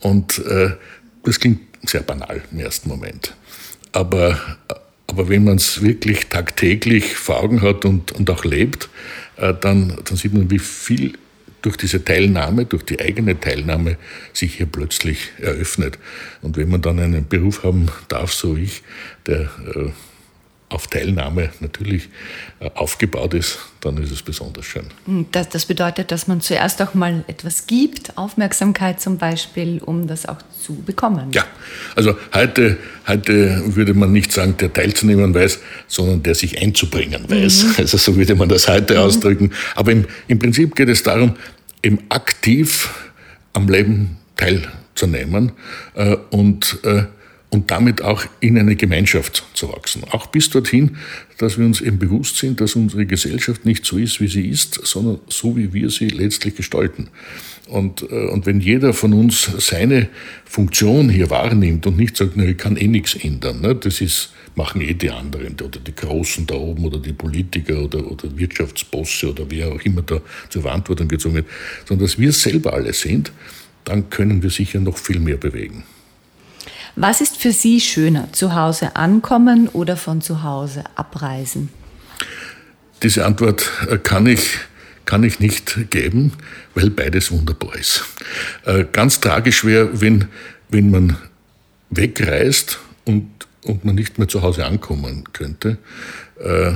Und 0.00 0.38
äh, 0.46 0.70
das 1.24 1.40
klingt 1.40 1.60
sehr 1.88 2.02
banal 2.02 2.42
im 2.50 2.58
ersten 2.58 2.88
Moment. 2.88 3.34
Aber, 3.92 4.40
aber 5.06 5.28
wenn 5.28 5.44
man 5.44 5.56
es 5.56 5.82
wirklich 5.82 6.26
tagtäglich 6.26 7.14
vor 7.16 7.40
Augen 7.42 7.62
hat 7.62 7.84
und, 7.84 8.12
und 8.12 8.28
auch 8.30 8.44
lebt, 8.44 8.88
äh, 9.36 9.54
dann, 9.60 9.98
dann 10.04 10.16
sieht 10.16 10.32
man, 10.32 10.50
wie 10.50 10.58
viel 10.58 11.14
durch 11.64 11.76
diese 11.76 12.04
Teilnahme, 12.04 12.66
durch 12.66 12.84
die 12.84 13.00
eigene 13.00 13.40
Teilnahme 13.40 13.96
sich 14.32 14.56
hier 14.56 14.66
plötzlich 14.66 15.30
eröffnet. 15.40 15.98
Und 16.42 16.56
wenn 16.56 16.68
man 16.68 16.82
dann 16.82 16.98
einen 16.98 17.26
Beruf 17.26 17.64
haben 17.64 17.88
darf, 18.08 18.32
so 18.32 18.56
ich, 18.56 18.82
der 19.26 19.50
äh, 19.74 19.90
auf 20.74 20.88
Teilnahme 20.88 21.50
natürlich 21.60 22.08
äh, 22.60 22.68
aufgebaut 22.74 23.32
ist, 23.34 23.58
dann 23.80 23.96
ist 23.98 24.10
es 24.10 24.22
besonders 24.22 24.66
schön. 24.66 24.84
Hm, 25.06 25.26
das, 25.30 25.48
das, 25.48 25.66
bedeutet, 25.66 26.10
dass 26.10 26.26
man 26.26 26.40
zuerst 26.40 26.82
auch 26.82 26.94
mal 26.94 27.24
etwas 27.28 27.66
gibt, 27.66 28.18
Aufmerksamkeit 28.18 29.00
zum 29.00 29.16
Beispiel, 29.18 29.80
um 29.84 30.06
das 30.06 30.26
auch 30.26 30.38
zu 30.60 30.74
bekommen. 30.74 31.30
Ja, 31.32 31.44
also 31.94 32.16
heute, 32.34 32.76
heute 33.06 33.74
würde 33.74 33.94
man 33.94 34.12
nicht 34.12 34.32
sagen, 34.32 34.56
der 34.58 34.72
teilzunehmen 34.72 35.32
weiß, 35.34 35.60
sondern 35.86 36.22
der 36.22 36.34
sich 36.34 36.60
einzubringen 36.60 37.30
weiß. 37.30 37.64
Mhm. 37.64 37.74
Also 37.84 37.98
so 37.98 38.16
würde 38.16 38.34
man 38.34 38.48
das 38.48 38.68
heute 38.68 38.94
mhm. 38.94 39.00
ausdrücken. 39.00 39.50
Aber 39.74 39.92
im, 39.92 40.06
im 40.26 40.38
Prinzip 40.38 40.74
geht 40.74 40.88
es 40.88 41.02
darum, 41.02 41.36
eben 41.82 41.98
aktiv 42.08 42.90
am 43.52 43.68
Leben 43.68 44.16
teilzunehmen 44.36 45.52
äh, 45.94 46.16
und 46.30 46.78
äh, 46.82 47.04
und 47.54 47.70
damit 47.70 48.02
auch 48.02 48.24
in 48.40 48.58
eine 48.58 48.74
Gemeinschaft 48.74 49.44
zu 49.54 49.68
wachsen. 49.68 50.02
Auch 50.10 50.26
bis 50.26 50.50
dorthin, 50.50 50.96
dass 51.38 51.56
wir 51.56 51.64
uns 51.64 51.80
eben 51.80 52.00
bewusst 52.00 52.36
sind, 52.38 52.60
dass 52.60 52.74
unsere 52.74 53.06
Gesellschaft 53.06 53.64
nicht 53.64 53.86
so 53.86 53.96
ist, 53.96 54.20
wie 54.20 54.26
sie 54.26 54.48
ist, 54.48 54.80
sondern 54.84 55.20
so, 55.28 55.56
wie 55.56 55.72
wir 55.72 55.88
sie 55.88 56.08
letztlich 56.08 56.56
gestalten. 56.56 57.10
Und, 57.68 58.02
äh, 58.10 58.26
und 58.26 58.44
wenn 58.46 58.58
jeder 58.58 58.92
von 58.92 59.12
uns 59.12 59.48
seine 59.58 60.08
Funktion 60.44 61.08
hier 61.08 61.30
wahrnimmt 61.30 61.86
und 61.86 61.96
nicht 61.96 62.16
sagt, 62.16 62.32
na, 62.34 62.44
ich 62.44 62.58
kann 62.58 62.76
eh 62.76 62.88
nichts 62.88 63.14
ändern, 63.14 63.60
ne, 63.60 63.76
das 63.76 64.00
ist, 64.00 64.32
machen 64.56 64.80
eh 64.80 64.94
die 64.94 65.10
anderen 65.10 65.54
oder 65.54 65.78
die 65.78 65.94
Großen 65.94 66.48
da 66.48 66.56
oben 66.56 66.84
oder 66.84 66.98
die 66.98 67.12
Politiker 67.12 67.84
oder, 67.84 68.04
oder 68.04 68.36
Wirtschaftsbosse 68.36 69.30
oder 69.30 69.48
wer 69.48 69.68
auch 69.68 69.80
immer 69.82 70.02
da 70.02 70.20
zur 70.48 70.62
Verantwortung 70.62 71.06
gezogen 71.06 71.36
wird, 71.36 71.46
sondern 71.86 72.04
dass 72.04 72.18
wir 72.18 72.32
selber 72.32 72.72
alle 72.72 72.92
sind, 72.92 73.30
dann 73.84 74.10
können 74.10 74.42
wir 74.42 74.50
sicher 74.50 74.80
noch 74.80 74.98
viel 74.98 75.20
mehr 75.20 75.36
bewegen. 75.36 75.84
Was 76.96 77.20
ist 77.20 77.36
für 77.36 77.52
Sie 77.52 77.80
schöner, 77.80 78.32
zu 78.32 78.54
Hause 78.54 78.94
ankommen 78.94 79.68
oder 79.68 79.96
von 79.96 80.20
zu 80.20 80.42
Hause 80.42 80.84
abreisen? 80.94 81.68
Diese 83.02 83.24
Antwort 83.26 83.70
äh, 83.88 83.98
kann 83.98 84.26
ich, 84.26 84.58
kann 85.04 85.24
ich 85.24 85.40
nicht 85.40 85.90
geben, 85.90 86.32
weil 86.74 86.90
beides 86.90 87.32
wunderbar 87.32 87.74
ist. 87.74 88.04
Äh, 88.64 88.84
ganz 88.90 89.20
tragisch 89.20 89.64
wäre, 89.64 90.00
wenn, 90.00 90.26
wenn 90.68 90.90
man 90.90 91.16
wegreist 91.90 92.78
und, 93.04 93.28
und 93.64 93.84
man 93.84 93.94
nicht 93.94 94.18
mehr 94.18 94.28
zu 94.28 94.42
Hause 94.42 94.66
ankommen 94.66 95.24
könnte. 95.32 95.78
Äh, 96.38 96.72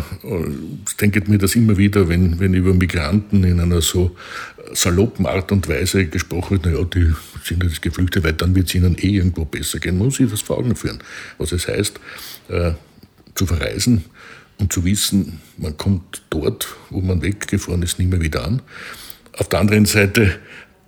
ich 0.88 0.96
denke 0.96 1.22
mir 1.30 1.38
das 1.38 1.54
immer 1.54 1.76
wieder, 1.76 2.08
wenn, 2.08 2.40
wenn 2.40 2.54
über 2.54 2.72
Migranten 2.74 3.44
in 3.44 3.60
einer 3.60 3.82
so 3.82 4.16
saloppen 4.72 5.26
Art 5.26 5.52
und 5.52 5.68
Weise 5.68 6.06
gesprochen 6.06 6.62
wird, 6.62 6.66
naja, 6.66 6.84
die 6.84 7.12
sind 7.44 7.62
jetzt 7.62 7.82
geflüchtet, 7.82 8.24
weil 8.24 8.32
dann 8.32 8.54
wird 8.54 8.68
es 8.68 8.74
ihnen 8.74 8.96
eh 8.98 9.16
irgendwo 9.16 9.44
besser 9.44 9.78
gehen. 9.78 9.98
Man 9.98 10.06
muss 10.06 10.16
sich 10.16 10.30
das 10.30 10.40
vor 10.40 10.58
Augen 10.58 10.74
führen, 10.74 10.98
was 11.36 11.52
es 11.52 11.68
heißt, 11.68 12.00
äh, 12.48 12.72
zu 13.34 13.46
verreisen 13.46 14.04
und 14.58 14.72
zu 14.72 14.84
wissen, 14.84 15.40
man 15.58 15.76
kommt 15.76 16.22
dort, 16.30 16.74
wo 16.90 17.00
man 17.00 17.22
weggefahren 17.22 17.82
ist, 17.82 17.98
nicht 17.98 18.10
mehr 18.10 18.20
wieder 18.20 18.44
an. 18.44 18.62
Auf 19.36 19.48
der 19.48 19.60
anderen 19.60 19.86
Seite, 19.86 20.38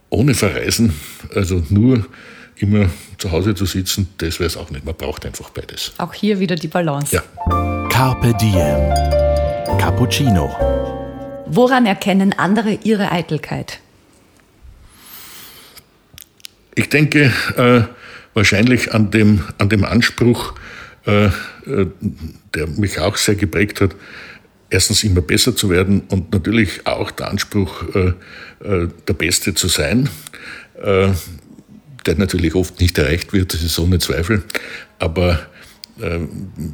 ohne 0.09 0.35
Verreisen, 0.35 0.93
also 1.35 1.63
nur 1.69 2.05
immer 2.61 2.91
zu 3.19 3.31
Hause 3.33 3.55
zu 3.55 3.67
sitzen, 3.67 4.09
das 4.19 4.39
wäre 4.39 4.49
es 4.49 4.57
auch 4.57 4.71
nicht. 4.71 4.85
Man 4.85 4.95
braucht 4.95 5.25
einfach 5.27 5.51
beides. 5.51 5.93
Auch 5.99 6.13
hier 6.13 6.41
wieder 6.41 6.57
die 6.57 6.69
Balance. 6.69 7.15
Ja. 7.15 7.23
Carpe 7.89 8.35
Diem. 8.35 9.79
Cappuccino. 9.79 10.51
Woran 11.47 11.87
erkennen 11.87 12.35
andere 12.37 12.79
ihre 12.85 13.11
Eitelkeit? 13.11 13.81
Ich 16.75 16.89
denke 16.89 17.33
äh, 17.57 17.83
wahrscheinlich 18.35 18.95
an 18.95 19.11
dem, 19.11 19.43
an 19.59 19.69
dem 19.69 19.85
Anspruch, 19.85 20.55
äh, 21.07 21.27
äh, 21.27 21.31
der 22.55 22.67
mich 22.67 22.99
auch 23.01 23.17
sehr 23.17 23.35
geprägt 23.35 23.81
hat, 23.81 23.97
erstens 24.71 25.03
immer 25.03 25.21
besser 25.21 25.57
zu 25.57 25.71
werden 25.71 26.03
und 26.09 26.33
natürlich 26.33 26.87
auch 26.87 27.11
der 27.11 27.29
Anspruch, 27.29 27.83
äh, 27.95 28.13
äh, 28.65 28.89
der 29.09 29.15
Beste 29.15 29.55
zu 29.55 29.69
sein, 29.69 30.09
äh, 30.83 31.09
der 32.11 32.19
natürlich 32.19 32.55
oft 32.55 32.81
nicht 32.81 32.99
erreicht 32.99 33.33
wird, 33.33 33.55
das 33.55 33.63
ist 33.63 33.79
ohne 33.79 33.99
Zweifel, 33.99 34.43
aber 34.99 35.41
äh, 36.01 36.21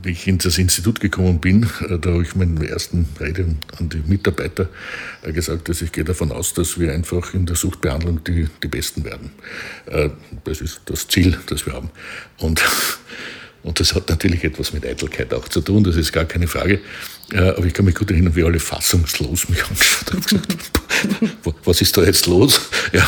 wie 0.03 0.11
ich 0.11 0.27
in 0.27 0.39
das 0.39 0.57
Institut 0.57 1.01
gekommen 1.01 1.41
bin, 1.41 1.65
äh, 1.89 1.99
da 1.99 2.11
habe 2.11 2.23
ich 2.23 2.37
meinen 2.37 2.63
ersten 2.63 3.09
Rede 3.21 3.57
an 3.79 3.89
die 3.89 4.03
Mitarbeiter 4.07 4.69
äh, 5.23 5.33
gesagt, 5.33 5.69
dass 5.69 5.83
ich 5.83 5.93
gehe 5.93 6.05
davon 6.05 6.33
aus, 6.33 6.55
dass 6.55 6.79
wir 6.79 6.93
einfach 6.93 7.35
in 7.35 7.45
der 7.45 7.57
Suchtbehandlung 7.57 8.23
die, 8.25 8.49
die 8.63 8.69
Besten 8.69 9.05
werden. 9.05 9.31
Das 10.45 10.61
ist 10.61 10.83
das 10.87 11.09
Ziel, 11.09 11.39
das 11.47 11.67
wir 11.67 11.73
haben. 11.73 11.91
Und, 12.39 12.63
und 13.63 13.81
das 13.81 13.95
hat 13.95 14.09
natürlich 14.09 14.45
etwas 14.45 14.73
mit 14.73 14.87
Eitelkeit 14.87 15.35
auch 15.35 15.49
zu 15.49 15.61
tun, 15.61 15.85
das 15.85 15.97
ist 15.97 16.13
gar 16.13 16.25
keine 16.25 16.47
Frage. 16.47 16.81
Aber 17.33 17.65
ich 17.65 17.75
kann 17.75 17.85
mich 17.85 17.95
gut 17.95 18.11
erinnern, 18.11 18.37
wie 18.37 18.45
alle 18.45 18.61
fassungslos 18.61 19.49
mich 19.49 19.65
angeschaut 19.65 20.13
haben. 20.13 20.23
Was 21.65 21.81
ist 21.81 21.97
da 21.97 22.03
jetzt 22.03 22.27
los? 22.27 22.61
Ja. 22.93 23.07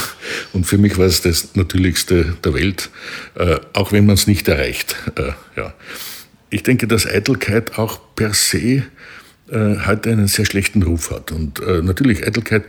Und 0.52 0.66
für 0.66 0.76
mich 0.76 0.99
war 0.99 1.07
es 1.07 1.23
das 1.23 1.54
Natürlichste 1.54 2.37
der 2.45 2.52
Welt, 2.52 2.90
auch 3.73 3.92
wenn 3.92 4.07
man 4.07 4.14
es 4.14 4.26
nicht 4.26 4.49
erreicht. 4.49 4.97
Ja 5.57 5.75
ich 6.50 6.62
denke, 6.62 6.87
dass 6.87 7.07
Eitelkeit 7.07 7.78
auch 7.78 8.00
per 8.14 8.35
se 8.35 8.85
äh, 9.50 9.76
heute 9.87 10.11
einen 10.11 10.28
sehr 10.28 10.45
schlechten 10.45 10.83
Ruf 10.83 11.11
hat. 11.11 11.33
Und 11.33 11.61
äh, 11.61 11.83
natürlich 11.83 12.26
Eitelkeit, 12.26 12.64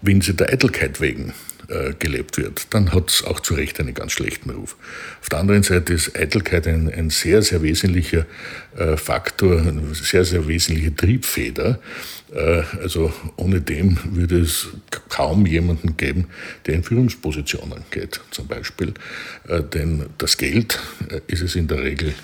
wenn 0.00 0.20
sie 0.20 0.34
der 0.34 0.50
Eitelkeit 0.50 1.00
wegen 1.00 1.32
äh, 1.68 1.94
gelebt 1.98 2.38
wird, 2.38 2.66
dann 2.70 2.92
hat 2.92 3.10
es 3.10 3.24
auch 3.24 3.40
zu 3.40 3.54
Recht 3.54 3.80
einen 3.80 3.94
ganz 3.94 4.12
schlechten 4.12 4.50
Ruf. 4.50 4.76
Auf 5.20 5.28
der 5.28 5.40
anderen 5.40 5.62
Seite 5.62 5.94
ist 5.94 6.16
Eitelkeit 6.16 6.66
ein, 6.66 6.92
ein 6.92 7.10
sehr, 7.10 7.42
sehr 7.42 7.62
wesentlicher 7.62 8.26
äh, 8.76 8.96
Faktor, 8.96 9.60
eine 9.60 9.94
sehr, 9.94 10.24
sehr 10.24 10.46
wesentliche 10.46 10.94
Triebfeder. 10.94 11.80
Äh, 12.34 12.62
also 12.80 13.12
ohne 13.36 13.60
dem 13.60 13.98
würde 14.04 14.40
es 14.40 14.68
kaum 15.08 15.46
jemanden 15.46 15.96
geben, 15.96 16.26
der 16.66 16.74
in 16.74 16.82
Führungspositionen 16.82 17.84
geht, 17.90 18.20
zum 18.30 18.46
Beispiel. 18.46 18.94
Äh, 19.48 19.62
denn 19.62 20.06
das 20.18 20.36
Geld 20.36 20.78
ist 21.26 21.42
es 21.42 21.54
in 21.54 21.68
der 21.68 21.82
Regel 21.82 22.14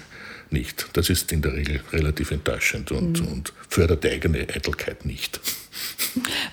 nicht. 0.51 0.89
Das 0.95 1.11
ist 1.11 1.31
in 1.33 1.43
der 1.43 1.53
Regel 1.53 1.81
relativ 1.93 2.31
enttäuschend 2.31 2.91
und, 2.91 3.21
mhm. 3.21 3.29
und 3.29 3.53
fördert 3.69 4.05
die 4.05 4.11
eigene 4.11 4.41
Eitelkeit 4.41 5.05
nicht. 5.05 5.41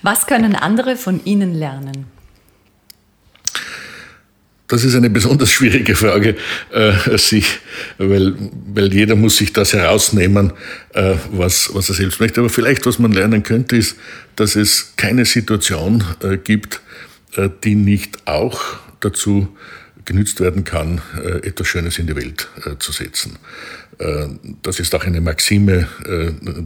Was 0.02 0.26
können 0.26 0.54
andere 0.54 0.96
von 0.96 1.24
Ihnen 1.24 1.54
lernen? 1.54 2.15
Das 4.68 4.82
ist 4.82 4.96
eine 4.96 5.10
besonders 5.10 5.50
schwierige 5.52 5.94
Frage, 5.94 6.36
äh, 6.72 7.18
sich, 7.18 7.60
weil, 7.98 8.34
weil 8.74 8.92
jeder 8.92 9.14
muss 9.14 9.36
sich 9.36 9.52
das 9.52 9.72
herausnehmen, 9.72 10.52
äh, 10.92 11.14
was, 11.30 11.72
was 11.72 11.88
er 11.88 11.94
selbst 11.94 12.18
möchte. 12.18 12.40
Aber 12.40 12.50
vielleicht, 12.50 12.84
was 12.84 12.98
man 12.98 13.12
lernen 13.12 13.44
könnte, 13.44 13.76
ist, 13.76 13.96
dass 14.34 14.56
es 14.56 14.94
keine 14.96 15.24
Situation 15.24 16.02
äh, 16.20 16.36
gibt, 16.36 16.80
äh, 17.36 17.48
die 17.62 17.76
nicht 17.76 18.26
auch 18.26 18.60
dazu 19.00 19.56
genützt 20.04 20.40
werden 20.40 20.64
kann, 20.64 21.00
äh, 21.22 21.46
etwas 21.46 21.68
Schönes 21.68 21.98
in 21.98 22.06
die 22.08 22.16
Welt 22.16 22.48
äh, 22.64 22.76
zu 22.78 22.92
setzen. 22.92 23.38
Das 24.62 24.78
ist 24.78 24.94
auch 24.94 25.04
eine 25.04 25.22
Maxime, 25.22 25.88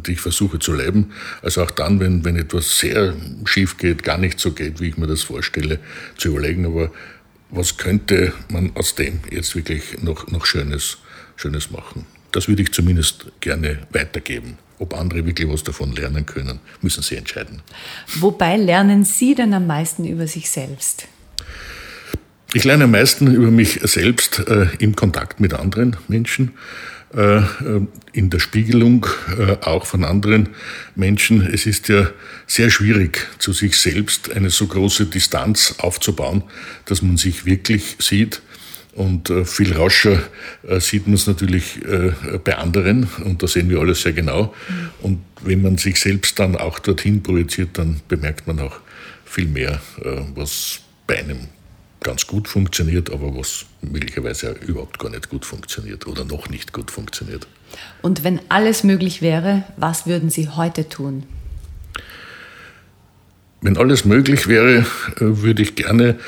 die 0.04 0.12
ich 0.14 0.20
versuche 0.20 0.58
zu 0.58 0.72
leben. 0.72 1.12
Also 1.42 1.62
auch 1.62 1.70
dann, 1.70 2.00
wenn, 2.00 2.24
wenn 2.24 2.34
etwas 2.34 2.80
sehr 2.80 3.14
schief 3.44 3.76
geht, 3.76 4.02
gar 4.02 4.18
nicht 4.18 4.40
so 4.40 4.50
geht, 4.50 4.80
wie 4.80 4.88
ich 4.88 4.96
mir 4.96 5.06
das 5.06 5.22
vorstelle, 5.22 5.78
zu 6.16 6.30
überlegen, 6.30 6.66
aber 6.66 6.90
was 7.50 7.76
könnte 7.76 8.32
man 8.48 8.74
aus 8.76 8.94
dem 8.94 9.20
jetzt 9.30 9.54
wirklich 9.54 10.02
noch, 10.02 10.28
noch 10.28 10.46
Schönes, 10.46 10.98
Schönes 11.36 11.70
machen? 11.70 12.06
Das 12.32 12.48
würde 12.48 12.62
ich 12.62 12.72
zumindest 12.72 13.26
gerne 13.40 13.78
weitergeben. 13.90 14.58
Ob 14.78 14.94
andere 14.94 15.26
wirklich 15.26 15.48
was 15.48 15.62
davon 15.62 15.92
lernen 15.92 16.24
können, 16.24 16.60
müssen 16.80 17.02
Sie 17.02 17.16
entscheiden. 17.16 17.60
Wobei 18.18 18.56
lernen 18.56 19.04
Sie 19.04 19.34
denn 19.34 19.52
am 19.52 19.66
meisten 19.66 20.06
über 20.06 20.26
sich 20.26 20.50
selbst? 20.50 21.06
Ich 22.52 22.64
lerne 22.64 22.84
am 22.84 22.92
meisten 22.92 23.32
über 23.32 23.50
mich 23.50 23.80
selbst 23.82 24.40
äh, 24.48 24.68
im 24.78 24.96
Kontakt 24.96 25.38
mit 25.38 25.52
anderen 25.54 25.96
Menschen, 26.08 26.52
in 27.12 28.30
der 28.30 28.38
Spiegelung 28.38 29.06
äh, 29.36 29.56
auch 29.62 29.84
von 29.84 30.04
anderen 30.04 30.50
Menschen. 30.94 31.44
Es 31.44 31.66
ist 31.66 31.88
ja 31.88 32.08
sehr 32.46 32.70
schwierig, 32.70 33.26
zu 33.38 33.52
sich 33.52 33.76
selbst 33.76 34.30
eine 34.30 34.50
so 34.50 34.68
große 34.68 35.06
Distanz 35.06 35.74
aufzubauen, 35.78 36.44
dass 36.84 37.02
man 37.02 37.16
sich 37.16 37.46
wirklich 37.46 37.96
sieht. 37.98 38.42
Und 38.92 39.30
äh, 39.30 39.44
viel 39.44 39.72
rascher 39.72 40.22
äh, 40.66 40.78
sieht 40.78 41.06
man 41.06 41.14
es 41.14 41.26
natürlich 41.26 41.80
bei 42.44 42.56
anderen 42.56 43.08
und 43.24 43.42
da 43.42 43.48
sehen 43.48 43.70
wir 43.70 43.80
alles 43.80 44.02
sehr 44.02 44.12
genau. 44.12 44.54
Und 45.00 45.20
wenn 45.42 45.62
man 45.62 45.78
sich 45.78 45.98
selbst 45.98 46.38
dann 46.38 46.54
auch 46.56 46.78
dorthin 46.78 47.22
projiziert, 47.22 47.70
dann 47.72 48.00
bemerkt 48.08 48.46
man 48.46 48.60
auch 48.60 48.80
viel 49.24 49.46
mehr, 49.46 49.80
was 50.34 50.80
bei 51.06 51.18
einem 51.18 51.48
ganz 52.00 52.26
gut 52.26 52.48
funktioniert, 52.48 53.10
aber 53.10 53.36
was 53.36 53.66
möglicherweise 53.82 54.56
überhaupt 54.66 54.98
gar 54.98 55.10
nicht 55.10 55.28
gut 55.28 55.44
funktioniert 55.44 56.06
oder 56.06 56.24
noch 56.24 56.48
nicht 56.48 56.72
gut 56.72 56.90
funktioniert. 56.90 57.46
Und 58.02 58.24
wenn 58.24 58.40
alles 58.48 58.84
möglich 58.84 59.22
wäre, 59.22 59.64
was 59.76 60.06
würden 60.06 60.30
Sie 60.30 60.48
heute 60.48 60.88
tun? 60.88 61.24
Wenn 63.62 63.76
alles 63.76 64.04
möglich 64.04 64.48
wäre, 64.48 64.78
äh, 64.78 64.84
würde 65.18 65.62
ich 65.62 65.74
gerne 65.74 66.18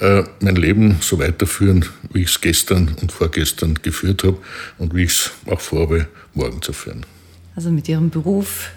äh, 0.00 0.24
mein 0.40 0.56
Leben 0.56 0.96
so 1.00 1.18
weiterführen, 1.20 1.84
wie 2.12 2.22
ich 2.22 2.30
es 2.30 2.40
gestern 2.40 2.96
und 3.00 3.12
vorgestern 3.12 3.74
geführt 3.74 4.24
habe 4.24 4.38
und 4.78 4.94
wie 4.94 5.04
ich 5.04 5.10
es 5.12 5.30
auch 5.46 5.60
vorhabe, 5.60 6.08
morgen 6.34 6.60
zu 6.62 6.72
führen. 6.72 7.06
Also 7.54 7.70
mit 7.70 7.88
Ihrem 7.88 8.10
Beruf, 8.10 8.70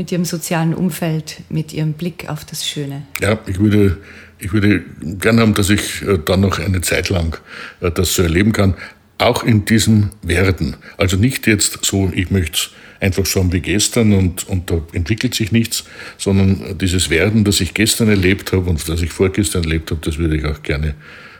mit 0.00 0.10
Ihrem 0.12 0.24
sozialen 0.24 0.72
Umfeld, 0.72 1.42
mit 1.50 1.74
Ihrem 1.74 1.92
Blick 1.92 2.30
auf 2.30 2.46
das 2.46 2.66
Schöne. 2.66 3.02
Ja, 3.20 3.38
ich 3.46 3.58
würde, 3.58 3.98
ich 4.38 4.50
würde 4.50 4.82
gerne 5.02 5.42
haben, 5.42 5.52
dass 5.52 5.68
ich 5.68 6.00
äh, 6.00 6.18
dann 6.24 6.40
noch 6.40 6.58
eine 6.58 6.80
Zeit 6.80 7.10
lang 7.10 7.36
äh, 7.82 7.90
das 7.90 8.14
so 8.14 8.22
erleben 8.22 8.52
kann. 8.52 8.76
Auch 9.18 9.44
in 9.44 9.66
diesem 9.66 10.08
Werden. 10.22 10.76
Also 10.96 11.18
nicht 11.18 11.46
jetzt 11.46 11.84
so, 11.84 12.10
ich 12.14 12.30
möchte 12.30 12.54
es 12.54 12.70
einfach 12.98 13.26
so 13.26 13.40
haben 13.40 13.52
wie 13.52 13.60
gestern 13.60 14.14
und, 14.14 14.48
und 14.48 14.70
da 14.70 14.80
entwickelt 14.94 15.34
sich 15.34 15.52
nichts, 15.52 15.84
sondern 16.16 16.78
dieses 16.78 17.10
Werden, 17.10 17.44
das 17.44 17.60
ich 17.60 17.74
gestern 17.74 18.08
erlebt 18.08 18.52
habe 18.52 18.70
und 18.70 18.88
das 18.88 19.02
ich 19.02 19.12
vorgestern 19.12 19.64
erlebt 19.64 19.90
habe, 19.90 20.00
das 20.02 20.16
würde 20.16 20.38
ich 20.38 20.46
auch 20.46 20.62
gerne 20.62 20.94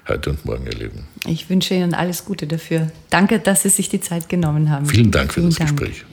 heute 0.06 0.28
und 0.28 0.44
morgen 0.44 0.66
erleben. 0.66 1.06
Ich 1.26 1.48
wünsche 1.48 1.72
Ihnen 1.72 1.94
alles 1.94 2.26
Gute 2.26 2.46
dafür. 2.46 2.90
Danke, 3.08 3.38
dass 3.38 3.62
Sie 3.62 3.70
sich 3.70 3.88
die 3.88 4.02
Zeit 4.02 4.28
genommen 4.28 4.68
haben. 4.68 4.84
Vielen 4.84 5.10
Dank 5.10 5.32
für 5.32 5.40
Vielen 5.40 5.48
das 5.48 5.58
Dank. 5.58 5.78
Gespräch. 5.78 6.04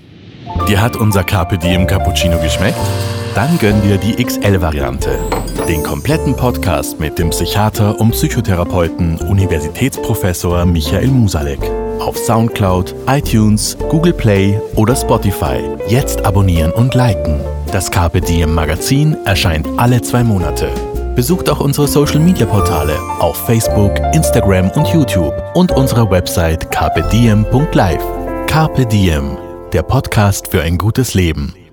Dir 0.67 0.81
hat 0.81 0.95
unser 0.95 1.23
Carpe 1.23 1.57
Diem 1.57 1.87
Cappuccino 1.87 2.37
geschmeckt? 2.39 2.77
Dann 3.35 3.57
gönn 3.59 3.81
dir 3.81 3.97
die 3.97 4.23
XL-Variante. 4.23 5.19
Den 5.67 5.83
kompletten 5.83 6.35
Podcast 6.35 6.99
mit 6.99 7.19
dem 7.19 7.29
Psychiater 7.29 7.99
und 7.99 8.11
Psychotherapeuten 8.11 9.17
Universitätsprofessor 9.17 10.65
Michael 10.65 11.07
Musalek. 11.09 11.59
Auf 11.99 12.17
Soundcloud, 12.17 12.95
iTunes, 13.07 13.77
Google 13.89 14.13
Play 14.13 14.59
oder 14.75 14.95
Spotify. 14.95 15.59
Jetzt 15.87 16.25
abonnieren 16.25 16.71
und 16.71 16.95
liken. 16.95 17.39
Das 17.71 17.91
Carpe 17.91 18.21
Diem 18.21 18.53
Magazin 18.53 19.17
erscheint 19.25 19.67
alle 19.77 20.01
zwei 20.01 20.23
Monate. 20.23 20.69
Besucht 21.15 21.49
auch 21.49 21.59
unsere 21.59 21.87
Social 21.87 22.19
Media 22.19 22.45
Portale 22.45 22.97
auf 23.19 23.37
Facebook, 23.45 23.91
Instagram 24.13 24.69
und 24.71 24.87
YouTube 24.87 25.33
und 25.55 25.71
unsere 25.71 26.09
Website 26.09 26.69
carpediem.live. 26.71 28.03
Carpe 28.47 28.85
Diem, 28.85 29.37
der 29.73 29.83
Podcast 29.83 30.47
für 30.49 30.61
ein 30.61 30.77
gutes 30.77 31.13
Leben. 31.13 31.66